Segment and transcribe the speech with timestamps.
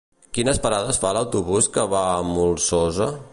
[0.37, 3.13] Quines parades fa l'autobús que va a la Molsosa?